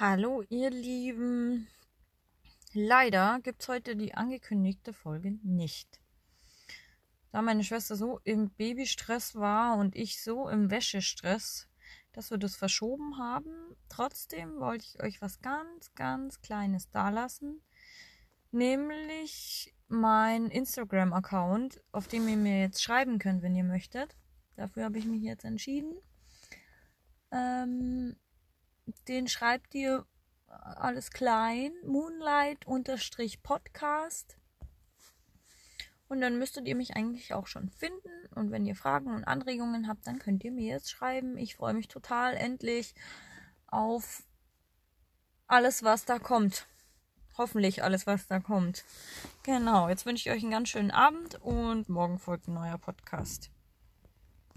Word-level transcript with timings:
Hallo, 0.00 0.44
ihr 0.48 0.70
Lieben. 0.70 1.66
Leider 2.72 3.40
gibt 3.42 3.62
es 3.62 3.68
heute 3.68 3.96
die 3.96 4.14
angekündigte 4.14 4.92
Folge 4.92 5.32
nicht. 5.42 6.00
Da 7.32 7.42
meine 7.42 7.64
Schwester 7.64 7.96
so 7.96 8.20
im 8.22 8.50
Babystress 8.50 9.34
war 9.34 9.76
und 9.76 9.96
ich 9.96 10.22
so 10.22 10.48
im 10.48 10.70
Wäschestress, 10.70 11.66
dass 12.12 12.30
wir 12.30 12.38
das 12.38 12.54
verschoben 12.54 13.18
haben. 13.18 13.50
Trotzdem 13.88 14.60
wollte 14.60 14.86
ich 14.86 15.02
euch 15.02 15.20
was 15.20 15.40
ganz, 15.40 15.92
ganz 15.96 16.40
Kleines 16.42 16.88
dalassen. 16.90 17.60
Nämlich 18.52 19.74
mein 19.88 20.46
Instagram-Account, 20.46 21.82
auf 21.90 22.06
dem 22.06 22.28
ihr 22.28 22.36
mir 22.36 22.60
jetzt 22.60 22.84
schreiben 22.84 23.18
könnt, 23.18 23.42
wenn 23.42 23.56
ihr 23.56 23.64
möchtet. 23.64 24.16
Dafür 24.54 24.84
habe 24.84 24.98
ich 24.98 25.06
mich 25.06 25.24
jetzt 25.24 25.44
entschieden. 25.44 25.96
Ähm, 27.32 28.14
den 29.06 29.28
schreibt 29.28 29.74
ihr 29.74 30.06
alles 30.46 31.10
klein, 31.10 31.72
Moonlight-Podcast. 31.84 34.38
Und 36.08 36.22
dann 36.22 36.38
müsstet 36.38 36.66
ihr 36.66 36.74
mich 36.74 36.96
eigentlich 36.96 37.34
auch 37.34 37.46
schon 37.46 37.68
finden. 37.70 38.08
Und 38.34 38.50
wenn 38.50 38.64
ihr 38.64 38.74
Fragen 38.74 39.14
und 39.14 39.24
Anregungen 39.24 39.88
habt, 39.88 40.06
dann 40.06 40.18
könnt 40.18 40.42
ihr 40.42 40.52
mir 40.52 40.66
jetzt 40.66 40.90
schreiben. 40.90 41.36
Ich 41.36 41.56
freue 41.56 41.74
mich 41.74 41.88
total 41.88 42.34
endlich 42.34 42.94
auf 43.66 44.22
alles, 45.46 45.82
was 45.82 46.06
da 46.06 46.18
kommt. 46.18 46.66
Hoffentlich 47.36 47.82
alles, 47.82 48.06
was 48.06 48.26
da 48.26 48.40
kommt. 48.40 48.84
Genau, 49.42 49.88
jetzt 49.88 50.06
wünsche 50.06 50.28
ich 50.28 50.34
euch 50.34 50.42
einen 50.42 50.50
ganz 50.50 50.70
schönen 50.70 50.90
Abend 50.90 51.40
und 51.42 51.88
morgen 51.88 52.18
folgt 52.18 52.48
ein 52.48 52.54
neuer 52.54 52.78
Podcast. 52.78 53.50